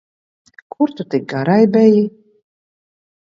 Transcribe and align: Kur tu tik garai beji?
Kur 0.73 0.89
tu 0.95 1.03
tik 1.11 1.23
garai 1.33 1.65
beji? 1.73 2.03